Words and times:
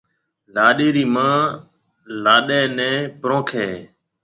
لاڏَي 0.53 0.87
رِي 0.95 1.05
مان 1.13 1.39
لاڏِي 2.23 2.61
نيَ 2.77 2.91
پرونکيَ 3.21 3.57
ھيََََ 3.71 3.79